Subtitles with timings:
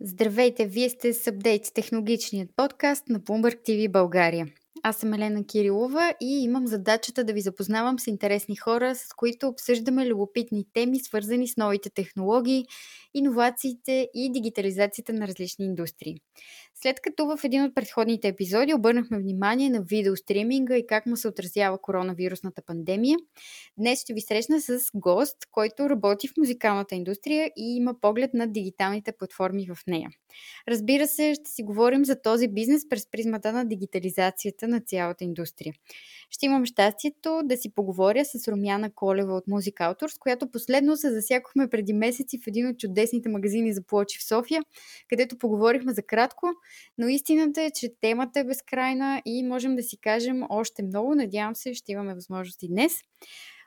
[0.00, 4.46] Здравейте, вие сте с Update, технологичният подкаст на Bloomberg TV България.
[4.82, 9.48] Аз съм Елена Кирилова и имам задачата да ви запознавам с интересни хора, с които
[9.48, 12.64] обсъждаме любопитни теми, свързани с новите технологии,
[13.14, 16.16] иновациите и дигитализацията на различни индустрии.
[16.82, 21.28] След като в един от предходните епизоди обърнахме внимание на видеостриминга и как му се
[21.28, 23.18] отразява коронавирусната пандемия,
[23.78, 28.46] днес ще ви срещна с гост, който работи в музикалната индустрия и има поглед на
[28.46, 30.10] дигиталните платформи в нея.
[30.68, 35.74] Разбира се, ще си говорим за този бизнес през призмата на дигитализацията на цялата индустрия.
[36.32, 41.10] Ще имам щастието да си поговоря с Румяна Колева от Музикалтор, с която последно се
[41.10, 44.62] засякохме преди месеци в един от чудесните магазини за плочи в София,
[45.08, 46.46] където поговорихме за кратко,
[46.98, 51.14] но истината е, че темата е безкрайна и можем да си кажем още много.
[51.14, 52.92] Надявам се, ще имаме възможности днес.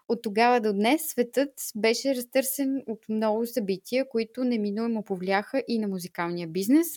[0.07, 5.87] От тогава до днес светът беше разтърсен от много събития, които неминуемо повляха и на
[5.87, 6.87] музикалния бизнес.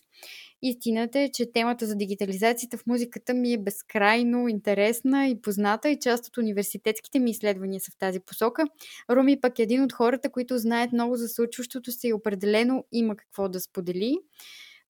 [0.63, 5.99] Истината е, че темата за дигитализацията в музиката ми е безкрайно интересна и позната и
[5.99, 8.65] част от университетските ми изследвания са в тази посока.
[9.11, 13.17] Руми пък е един от хората, които знаят много за случващото се и определено има
[13.17, 14.19] какво да сподели.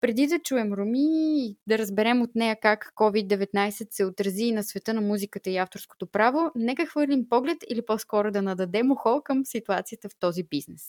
[0.01, 4.95] Преди да чуем Руми и да разберем от нея как COVID-19 се отрази на света
[4.95, 10.09] на музиката и авторското право, нека хвърлим поглед или по-скоро да нададем ухо към ситуацията
[10.09, 10.83] в този бизнес.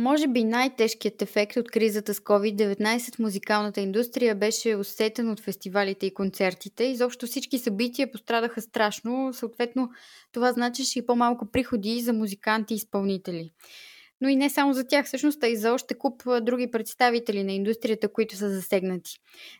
[0.00, 6.06] Може би най-тежкият ефект от кризата с COVID-19 в музикалната индустрия беше усетен от фестивалите
[6.06, 6.84] и концертите.
[6.84, 9.90] Изобщо всички събития пострадаха страшно, съответно
[10.32, 13.50] това значеше и по-малко приходи за музиканти и изпълнители
[14.20, 17.52] но и не само за тях, всъщност, а и за още куп други представители на
[17.52, 19.18] индустрията, които са засегнати.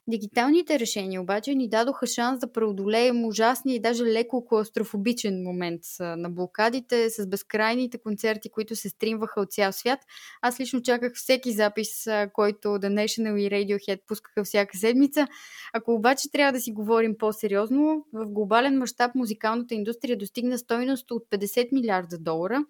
[0.08, 6.30] Дигиталните решения обаче ни дадоха шанс да преодолеем ужасния и даже леко клаустрофобичен момент на
[6.30, 10.00] блокадите с безкрайните концерти, които се стримваха от цял свят.
[10.42, 15.26] Аз лично чаках всеки запис, който The National и Radiohead пускаха всяка седмица.
[15.72, 21.22] Ако обаче трябва да си говорим по-сериозно, в глобален мащаб музикалната индустрия достигна стойност от
[21.30, 22.64] 50 милиарда долара.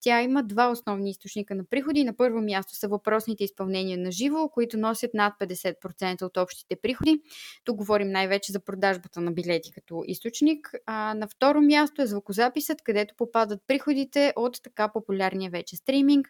[0.00, 2.04] Тя има два основни източника на приходи.
[2.04, 7.20] На първо място са въпросните изпълнения на живо, които носят над 50% от общите приходи.
[7.64, 10.72] Тук говорим най-вече за продажбата на билети като източник.
[10.86, 16.28] А на второ място е звукозаписът, където попадат приходите от така популярния вече стриминг,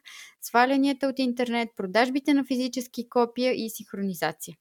[0.48, 4.56] свалянията от интернет, продажбите на физически копия и синхронизация.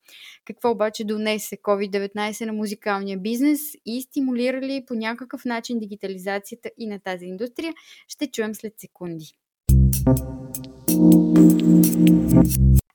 [0.45, 6.87] Какво обаче донесе COVID-19 на музикалния бизнес и стимулира ли по някакъв начин дигитализацията и
[6.87, 7.73] на тази индустрия,
[8.07, 9.33] ще чуем след секунди.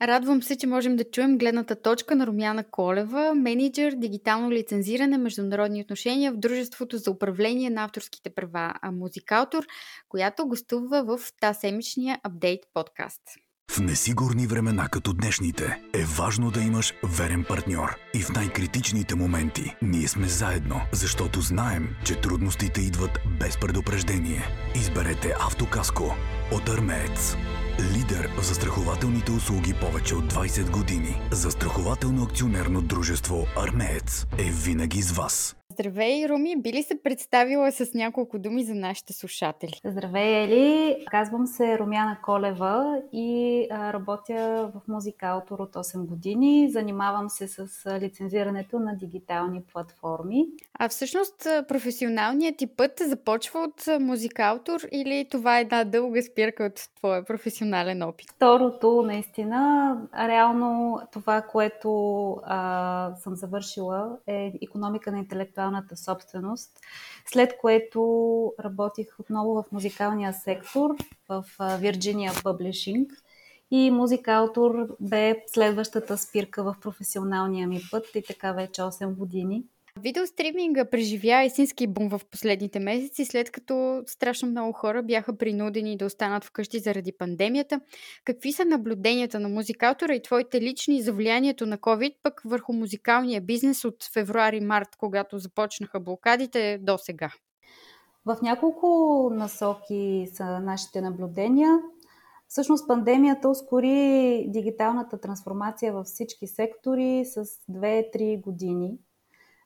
[0.02, 5.80] Радвам се, че можем да чуем гледната точка на Румяна Колева, менеджер дигитално лицензиране международни
[5.80, 9.64] отношения в Дружеството за управление на авторските права Музикалтор,
[10.08, 13.22] която гостува в таседмичния апдейт подкаст.
[13.72, 17.96] В несигурни времена като днешните е важно да имаш верен партньор.
[18.14, 24.48] И в най-критичните моменти ние сме заедно, защото знаем, че трудностите идват без предупреждение.
[24.74, 26.16] Изберете автокаско
[26.52, 27.36] от Армеец.
[27.94, 31.20] Лидер в застрахователните услуги повече от 20 години.
[31.30, 35.56] Застрахователно акционерно дружество Армеец е винаги с вас.
[35.72, 36.56] Здравей, Руми!
[36.56, 39.80] Би ли се представила с няколко думи за нашите слушатели?
[39.84, 40.96] Здравей, Ели!
[41.10, 46.70] Казвам се Румяна Колева и работя в Музикалтор от 8 години.
[46.70, 47.66] Занимавам се с
[48.00, 50.46] лицензирането на дигитални платформи.
[50.78, 56.88] А всъщност професионалният ти път започва от Музикалтор или това е една дълга спирка от
[56.96, 58.30] твоя професионален опит?
[58.30, 61.90] Второто, наистина, реално това, което
[62.44, 66.70] а, съм завършила е економика на интелектуалната интелектуалната собственост,
[67.26, 70.90] след което работих отново в музикалния сектор
[71.28, 73.08] в Virginia Publishing
[73.70, 79.64] и музикалтор бе следващата спирка в професионалния ми път и така вече 8 години.
[80.02, 86.06] Видеостриминга преживя истински бум в последните месеци, след като страшно много хора бяха принудени да
[86.06, 87.80] останат вкъщи заради пандемията.
[88.24, 93.40] Какви са наблюденията на музикатора и твоите лични за влиянието на COVID пък върху музикалния
[93.40, 97.30] бизнес от февруари-март, когато започнаха блокадите, до сега?
[98.26, 101.78] В няколко насоки са нашите наблюдения.
[102.48, 108.98] Всъщност пандемията ускори дигиталната трансформация във всички сектори с 2-3 години–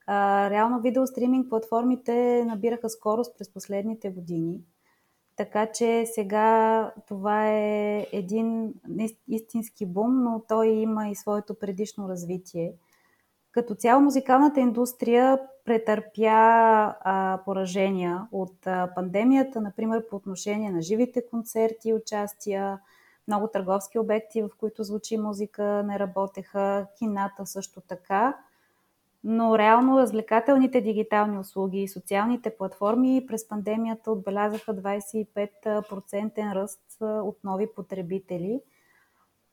[0.06, 4.61] а, реално видеостриминг платформите набираха скорост през последните години.
[5.37, 8.75] Така че сега това е един
[9.29, 12.73] истински бум, но той има и своето предишно развитие.
[13.53, 16.31] Като цяло музикалната индустрия претърпя
[17.00, 22.81] а, поражения от а, пандемията, например по отношение на живите концерти, участия,
[23.29, 28.37] много търговски обекти, в които звучи музика, не работеха, кината също така.
[29.28, 37.67] Но реално развлекателните дигитални услуги и социалните платформи през пандемията отбелязаха 25% ръст от нови
[37.75, 38.61] потребители.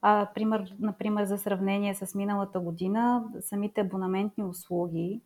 [0.01, 5.21] А, пример, например, за сравнение с миналата година, самите абонаментни услуги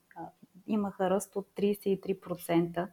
[0.68, 2.88] имаха ръст от 33%,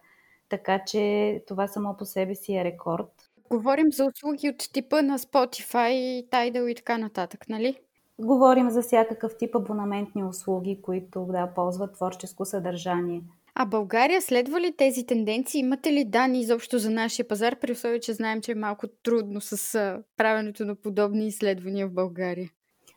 [0.48, 3.30] така че това само по себе си е рекорд.
[3.50, 7.76] Говорим за услуги от типа на Spotify, Tidal и така нататък, нали?
[8.18, 13.22] Говорим за всякакъв тип абонаментни услуги, които да ползват творческо съдържание.
[13.54, 15.60] А България следва ли тези тенденции?
[15.60, 19.40] Имате ли данни изобщо за нашия пазар, при условие, че знаем, че е малко трудно
[19.40, 19.78] с
[20.16, 22.50] правенето на подобни изследвания в България?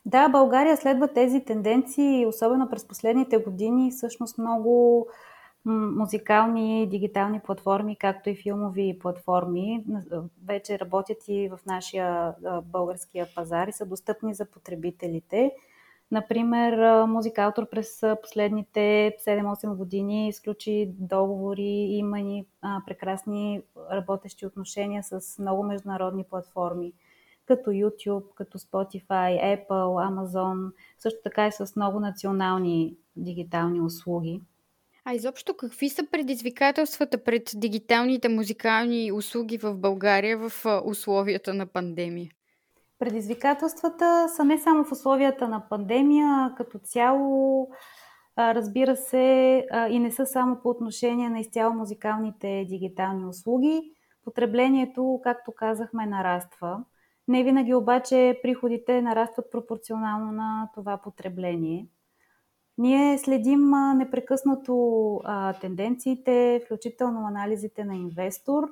[0.06, 3.90] Да, България следва тези тенденции, особено през последните години.
[3.90, 5.06] Всъщност много
[5.68, 9.84] музикални дигитални платформи, както и филмови платформи,
[10.46, 12.34] вече работят и в нашия
[12.64, 15.52] българския пазар и са достъпни за потребителите.
[16.10, 22.44] Например, музикалтор през последните 7-8 години изключи договори, има и
[22.86, 23.62] прекрасни
[23.92, 26.92] работещи отношения с много международни платформи,
[27.46, 34.40] като YouTube, като Spotify, Apple, Amazon, също така и с много национални дигитални услуги.
[35.10, 40.52] А изобщо какви са предизвикателствата пред дигиталните музикални услуги в България в
[40.84, 42.30] условията на пандемия?
[42.98, 47.68] Предизвикателствата са не само в условията на пандемия, като цяло,
[48.38, 53.82] разбира се, и не са само по отношение на изцяло музикалните дигитални услуги.
[54.24, 56.84] Потреблението, както казахме, нараства.
[57.28, 61.86] Не винаги обаче приходите нарастват пропорционално на това потребление.
[62.78, 65.20] Ние следим непрекъснато
[65.60, 68.68] тенденциите, включително анализите на инвестор.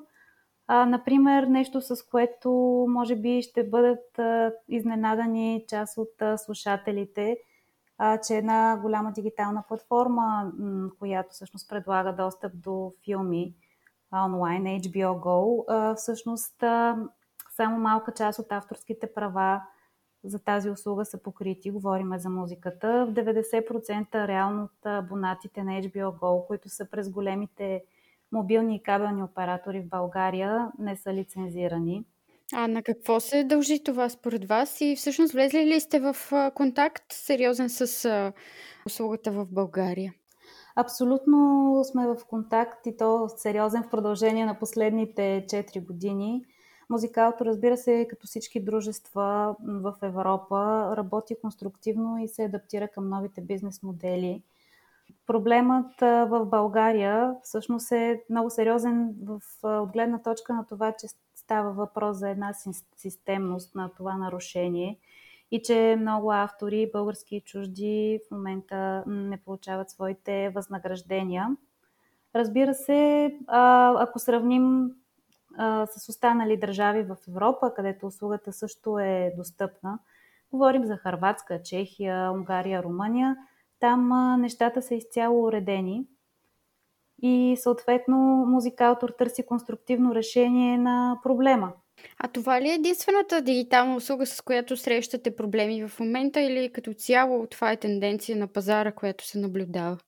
[0.69, 2.51] Например, нещо с което
[2.89, 4.21] може би ще бъдат
[4.69, 7.37] изненадани част от слушателите,
[7.99, 10.53] а, че една голяма дигитална платформа,
[10.99, 13.55] която всъщност предлага достъп до филми
[14.25, 16.65] онлайн, HBO Go, всъщност
[17.51, 19.63] само малка част от авторските права
[20.27, 21.71] за тази услуга са покрити.
[21.71, 23.07] Говорим за музиката.
[23.07, 27.83] В 90% реално от абонатите на HBO Go, които са през големите
[28.33, 32.05] мобилни и кабелни оператори в България, не са лицензирани.
[32.55, 34.81] А на какво се дължи това според вас?
[34.81, 36.17] И всъщност влезли ли сте в
[36.55, 38.33] контакт сериозен с
[38.87, 40.15] услугата в България?
[40.77, 46.45] Абсолютно сме в контакт и то сериозен в продължение на последните 4 години.
[46.91, 53.41] Музикалто, разбира се, като всички дружества в Европа, работи конструктивно и се адаптира към новите
[53.41, 54.43] бизнес модели.
[55.27, 61.73] Проблемът в България всъщност е много сериозен в, от гледна точка на това, че става
[61.73, 62.53] въпрос за една
[62.97, 64.99] системност на това нарушение
[65.51, 71.57] и че много автори, български и чужди, в момента не получават своите възнаграждения.
[72.35, 74.91] Разбира се, ако сравним
[75.59, 79.99] а, с останали държави в Европа, където услугата също е достъпна.
[80.53, 83.37] Говорим за Харватска, Чехия, Унгария, Румъния.
[83.81, 86.07] Там а, нещата са изцяло уредени
[87.23, 88.17] и съответно
[88.47, 91.73] музикалтор търси конструктивно решение на проблема.
[92.19, 96.95] А това ли е единствената дигитална услуга, с която срещате проблеми в момента или като
[96.95, 99.99] цяло това е тенденция на пазара, която се наблюдава?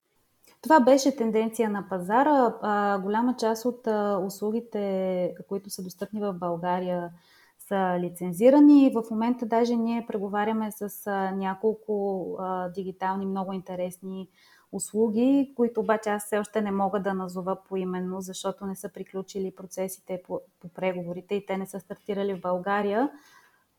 [0.62, 2.54] Това беше тенденция на пазара.
[2.62, 7.10] А, голяма част от а, услугите, които са достъпни в България,
[7.58, 8.92] са лицензирани.
[8.94, 14.28] В момента даже ние преговаряме с а, няколко а, дигитални, много интересни
[14.72, 19.54] услуги, които обаче аз все още не мога да назова поименно, защото не са приключили
[19.56, 23.10] процесите по, по преговорите и те не са стартирали в България.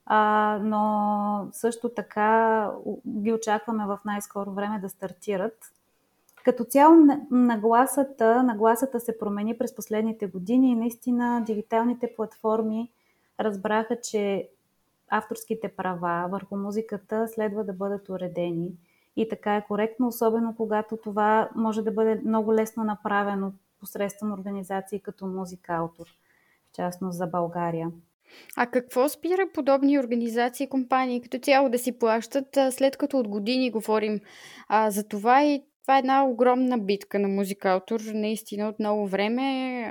[0.06, 2.72] А, но също така
[3.08, 5.54] ги очакваме в най-скоро време да стартират.
[6.46, 6.96] Като цяло
[7.32, 12.92] нагласата, нагласата се промени през последните години и наистина дигиталните платформи
[13.40, 14.50] разбраха, че
[15.10, 18.72] авторските права върху музиката следва да бъдат уредени.
[19.16, 25.00] И така е коректно, особено когато това може да бъде много лесно направено посредством организации
[25.00, 26.06] като музикалтор,
[26.72, 27.92] в частност за България.
[28.56, 33.28] А какво спира подобни организации и компании като цяло да си плащат, след като от
[33.28, 34.20] години говорим
[34.68, 39.42] а, за това и това е една огромна битка на музикалтор, наистина от много време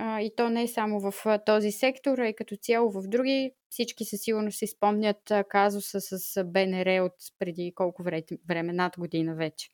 [0.01, 3.09] а, и то не е само в а, този сектор, а и като цяло в
[3.09, 3.53] други.
[3.71, 8.03] Всички със сигурност си спомнят а, казуса с БНР от преди колко
[8.49, 9.69] време, над година вече.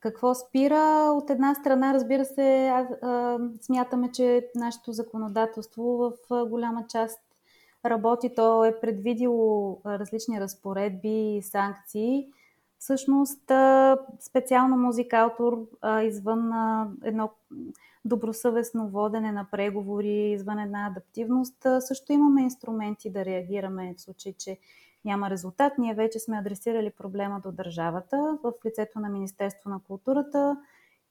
[0.00, 1.10] Какво спира?
[1.12, 7.20] От една страна, разбира се, а, а, смятаме, че нашето законодателство в голяма част
[7.84, 8.34] работи.
[8.36, 12.26] То е предвидило различни разпоредби и санкции.
[12.84, 13.42] Всъщност,
[14.20, 15.66] специално музикалтор
[16.02, 16.52] извън
[17.04, 17.30] едно
[18.04, 24.58] добросъвестно водене на преговори, извън една адаптивност, също имаме инструменти да реагираме в случай, че
[25.04, 25.72] няма резултат.
[25.78, 30.56] Ние вече сме адресирали проблема до държавата в лицето на Министерство на културата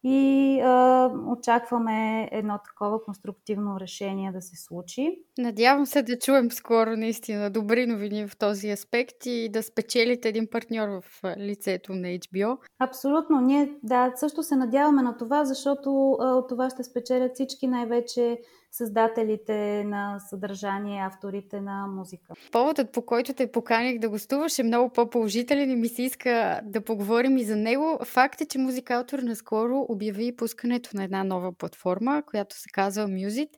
[0.04, 5.20] и а, очакваме едно такова конструктивно решение да се случи.
[5.38, 10.48] Надявам се да чуем скоро наистина добри новини в този аспект и да спечелите един
[10.48, 12.58] партньор в лицето на HBO.
[12.80, 13.42] Абсолютно.
[13.42, 18.40] Ние да, също се надяваме на това, защото а, от това ще спечелят всички най-вече
[18.74, 22.34] създателите на съдържание, авторите на музика.
[22.52, 26.82] Поводът, по който те поканих да гостуваш е много по-положителен и ми се иска да
[26.82, 28.00] поговорим и за него.
[28.06, 33.50] Факт е, че музикалтор наскоро обяви пускането на една нова платформа, която се казва Music.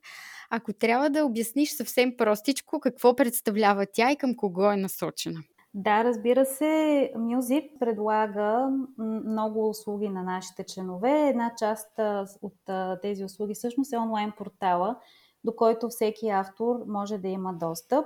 [0.50, 5.44] Ако трябва да обясниш съвсем простичко какво представлява тя и към кого е насочена.
[5.78, 11.28] Да, разбира се, Music предлага много услуги на нашите членове.
[11.30, 12.00] Една част
[12.42, 12.56] от
[13.02, 14.96] тези услуги всъщност е онлайн портала,
[15.44, 18.06] до който всеки автор може да има достъп.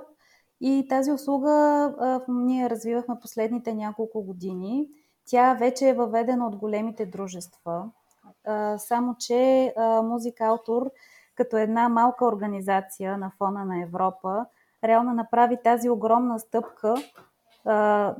[0.60, 4.88] И тази услуга ние развивахме последните няколко години.
[5.26, 7.90] Тя вече е въведена от големите дружества.
[8.78, 9.74] Само, че
[10.04, 10.90] Музикалтор,
[11.34, 14.46] като една малка организация на фона на Европа,
[14.84, 16.94] реално направи тази огромна стъпка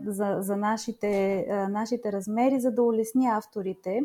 [0.07, 4.01] за, за нашите, нашите размери, за да улесни авторите.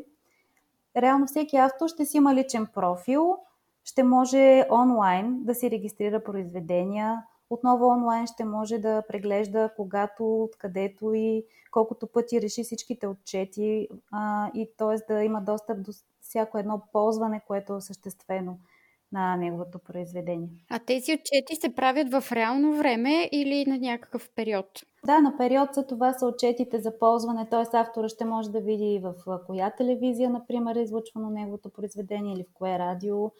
[0.98, 3.38] Реално всеки автор ще си има личен профил,
[3.84, 11.13] ще може онлайн да си регистрира произведения, отново онлайн ще може да преглежда когато, откъдето
[11.13, 15.13] и колкото пъти реши всичките отчети а, и т.е.
[15.13, 18.58] да има достъп до всяко едно ползване, което е осъществено
[19.12, 20.50] на неговото произведение.
[20.69, 24.67] А тези отчети се правят в реално време или на някакъв период?
[25.05, 27.77] Да, на период за това са отчетите за ползване, т.е.
[27.77, 29.13] автора ще може да види в
[29.45, 33.31] коя телевизия, например, е излъчвано неговото произведение или в кое радио,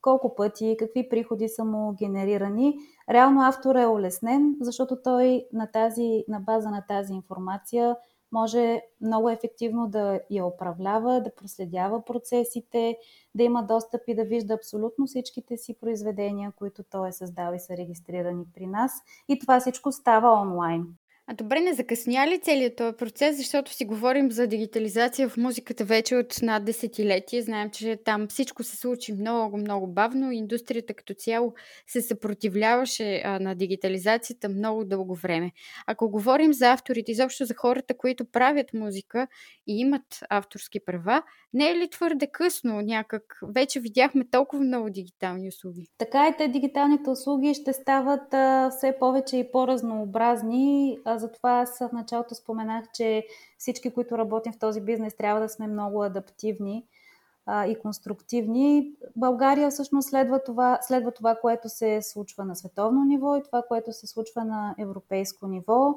[0.00, 2.74] колко пъти, какви приходи са му генерирани.
[3.10, 7.96] Реално автора е улеснен, защото той на, тази, на база на тази информация
[8.34, 12.98] може много ефективно да я управлява, да проследява процесите,
[13.34, 17.60] да има достъп и да вижда абсолютно всичките си произведения, които той е създал и
[17.60, 18.92] са регистрирани при нас.
[19.28, 20.86] И това всичко става онлайн.
[21.26, 25.84] А добре, не закъсня ли целият този процес, защото си говорим за дигитализация в музиката
[25.84, 27.42] вече от над десетилетие.
[27.42, 30.32] Знаем, че там всичко се случи много, много бавно.
[30.32, 31.54] Индустрията като цяло
[31.86, 35.52] се съпротивляваше а, на дигитализацията много дълго време.
[35.86, 39.26] Ако говорим за авторите, изобщо за хората, които правят музика
[39.66, 43.22] и имат авторски права, не е ли твърде късно някак?
[43.54, 45.86] Вече видяхме толкова много дигитални услуги.
[45.98, 50.98] Така е, те дигиталните услуги ще стават а, все повече и по-разнообразни.
[51.04, 53.26] А, затова аз в началото споменах, че
[53.58, 56.86] всички, които работим в този бизнес, трябва да сме много адаптивни
[57.46, 58.92] а, и конструктивни.
[59.16, 63.92] България всъщност следва това, следва това, което се случва на световно ниво и това, което
[63.92, 65.94] се случва на европейско ниво.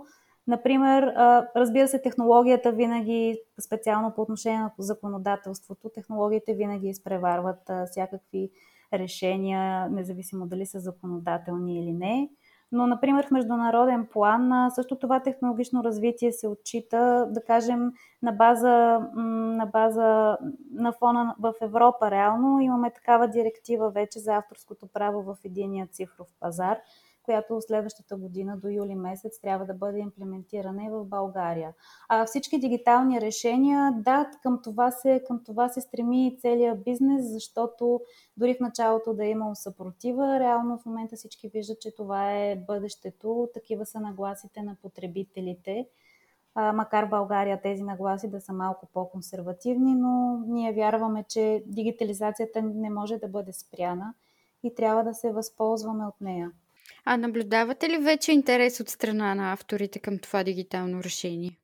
[0.47, 1.13] Например,
[1.55, 8.51] разбира се, технологията винаги, специално по отношение на законодателството, технологиите винаги изпреварват всякакви
[8.93, 12.29] решения, независимо дали са законодателни или не.
[12.71, 17.91] Но, например, в международен план също това технологично развитие се отчита, да кажем,
[18.23, 20.37] на база, на база
[20.71, 22.59] на фона в Европа реално.
[22.59, 26.77] Имаме такава директива вече за авторското право в единия цифров пазар–
[27.27, 31.73] която следващата година до юли месец трябва да бъде имплементирана и в България.
[32.09, 37.31] А всички дигитални решения, да, към това се, към това се стреми и целият бизнес,
[37.31, 38.01] защото
[38.37, 42.55] дори в началото да е имало съпротива, реално в момента всички виждат, че това е
[42.55, 45.87] бъдещето, такива са нагласите на потребителите
[46.55, 52.89] макар в България тези нагласи да са малко по-консервативни, но ние вярваме, че дигитализацията не
[52.89, 54.13] може да бъде спряна
[54.63, 56.51] и трябва да се възползваме от нея.
[57.05, 61.57] А наблюдавате ли вече интерес от страна на авторите към това дигитално решение?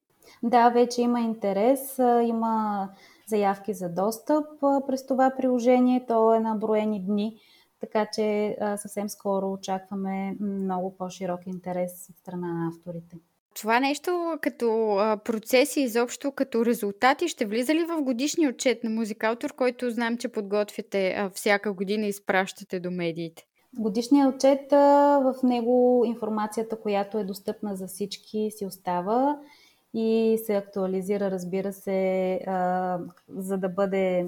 [0.43, 2.89] Да, вече има интерес, има
[3.27, 4.45] заявки за достъп
[4.87, 6.05] през това приложение.
[6.07, 7.37] То е на броени дни,
[7.79, 13.17] така че съвсем скоро очакваме много по-широк интерес от страна на авторите.
[13.55, 14.67] Това нещо като
[15.25, 20.27] процеси, изобщо като резултати, ще влиза ли в годишния отчет на музикалтор, който знам, че
[20.27, 23.43] подготвяте всяка година и изпращате до медиите?
[23.77, 29.39] Годишният отчет, в него информацията, която е достъпна за всички, си остава.
[29.93, 32.39] и се актуализира, разбира се,
[33.29, 34.27] за да бъде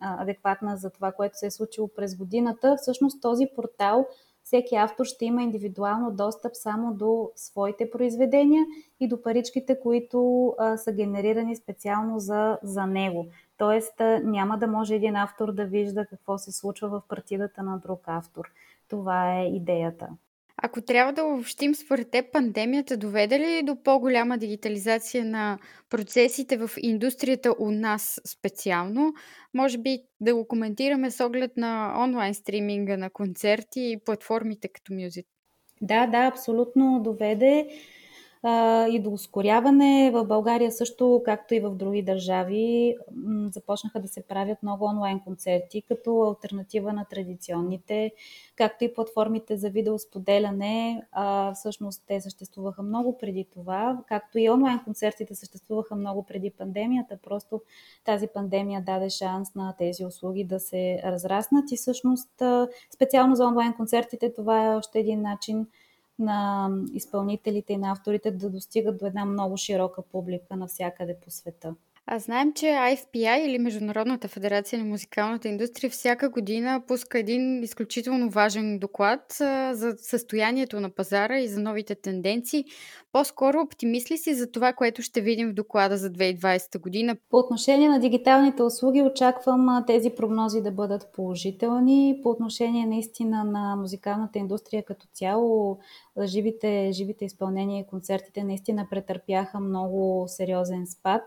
[0.00, 2.76] адекватна за това, което се е случило през годината.
[2.76, 4.06] Всъщност този портал
[4.42, 8.64] всеки автор ще има индивидуално достъп само до своите произведения
[9.00, 13.26] и до паричките, които са генерирани специално за, за него.
[13.58, 18.00] Тоест няма да може един автор да вижда какво се случва в партидата на друг
[18.06, 18.50] автор.
[18.88, 20.08] Това е идеята.
[20.56, 25.58] Ако трябва да обобщим, според теб пандемията доведе ли до по-голяма дигитализация на
[25.90, 29.14] процесите в индустрията у нас специално?
[29.54, 34.92] Може би да го коментираме с оглед на онлайн стриминга на концерти и платформите като
[34.92, 35.26] Music.
[35.82, 37.68] Да, да, абсолютно доведе
[38.90, 40.10] и до ускоряване.
[40.10, 42.96] В България също, както и в други държави,
[43.50, 48.12] започнаха да се правят много онлайн концерти, като альтернатива на традиционните,
[48.56, 51.02] както и платформите за видеосподеляне.
[51.54, 57.18] Всъщност те съществуваха много преди това, както и онлайн концертите съществуваха много преди пандемията.
[57.22, 57.60] Просто
[58.04, 62.42] тази пандемия даде шанс на тези услуги да се разраснат и всъщност
[62.94, 65.66] специално за онлайн концертите това е още един начин
[66.18, 71.74] на изпълнителите и на авторите да достигат до една много широка публика навсякъде по света.
[72.06, 78.30] А знаем, че IFPI или Международната федерация на музикалната индустрия всяка година пуска един изключително
[78.30, 82.64] важен доклад а, за състоянието на пазара и за новите тенденции.
[83.12, 87.16] По-скоро оптимист ли си за това, което ще видим в доклада за 2020 година?
[87.30, 92.20] По отношение на дигиталните услуги очаквам тези прогнози да бъдат положителни.
[92.22, 95.78] По отношение наистина на музикалната индустрия като цяло,
[96.24, 101.22] живите, живите изпълнения и концертите наистина претърпяха много сериозен спад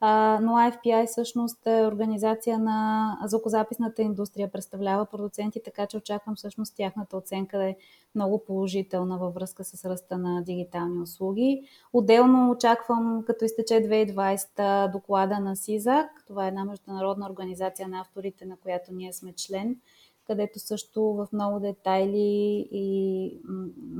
[0.00, 7.16] но IFPI всъщност е организация на звукозаписната индустрия, представлява продуценти, така че очаквам всъщност тяхната
[7.16, 7.76] оценка да е
[8.14, 11.62] много положителна във връзка с ръста на дигитални услуги.
[11.92, 18.46] Отделно очаквам, като изтече 2020 доклада на СИЗАК, това е една международна организация на авторите,
[18.46, 19.76] на която ние сме член,
[20.28, 23.40] където също в много детайли и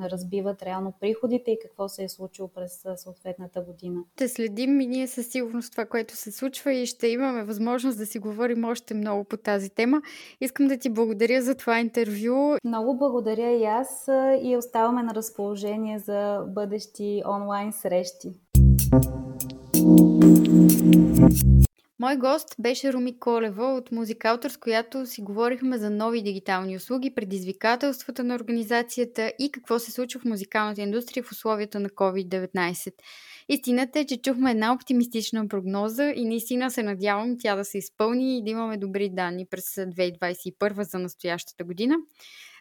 [0.03, 4.01] разбиват реално приходите и какво се е случило през съответната година.
[4.17, 8.07] Ще следим и ние със сигурност това, което се случва и ще имаме възможност да
[8.07, 10.03] си говорим още много по тази тема.
[10.41, 12.57] Искам да ти благодаря за това интервю.
[12.64, 14.09] Много благодаря и аз
[14.43, 18.33] и оставаме на разположение за бъдещи онлайн срещи.
[22.01, 27.15] Мой гост беше Руми Колева от Музикалтор, с която си говорихме за нови дигитални услуги,
[27.15, 32.93] предизвикателствата на организацията и какво се случва в музикалната индустрия в условията на COVID-19.
[33.49, 38.39] Истината е, че чухме една оптимистична прогноза и наистина се надявам тя да се изпълни
[38.39, 41.97] и да имаме добри данни през 2021 за настоящата година.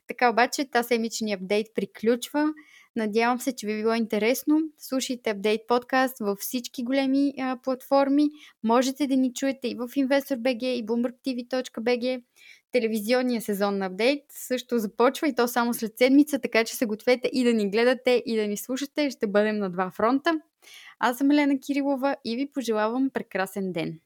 [0.08, 2.54] Така обаче, тази седмичния апдейт приключва.
[2.98, 4.60] Надявам се, че ви е било интересно.
[4.78, 8.30] Слушайте Update подкаст във всички големи а, платформи.
[8.64, 12.24] Можете да ни чуете и в InvestorBG и BloombergTV.bg.
[12.72, 17.30] Телевизионния сезон на Update също започва и то само след седмица, така че се гответе
[17.34, 19.10] и да ни гледате и да ни слушате.
[19.12, 20.40] Ще бъдем на два фронта.
[21.00, 24.00] Аз съм Елена Кирилова и ви пожелавам прекрасен ден.